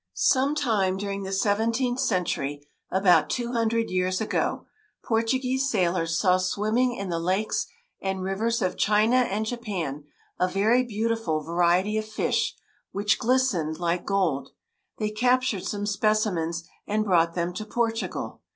]Some 0.33 0.55
time 0.55 0.97
during 0.97 1.21
the 1.21 1.31
seventeenth 1.31 1.99
century, 1.99 2.67
about 2.89 3.29
two 3.29 3.51
hundred 3.51 3.91
years 3.91 4.19
ago, 4.19 4.65
Portuguese 5.03 5.69
sailors 5.69 6.17
saw 6.17 6.37
swimming 6.37 6.95
in 6.95 7.09
the 7.09 7.19
lakes 7.19 7.67
and 8.01 8.23
rivers 8.23 8.63
of 8.63 8.77
China 8.79 9.17
and 9.17 9.45
Japan 9.45 10.05
a 10.39 10.47
very 10.47 10.81
beautiful 10.83 11.43
variety 11.43 11.99
of 11.99 12.05
fish, 12.07 12.55
which 12.91 13.19
glistened 13.19 13.77
like 13.77 14.03
gold. 14.03 14.49
They 14.97 15.11
captured 15.11 15.67
some 15.67 15.85
specimens, 15.85 16.63
and 16.87 17.05
brought 17.05 17.35
them 17.35 17.53
to 17.53 17.63
Portugal. 17.65 18.41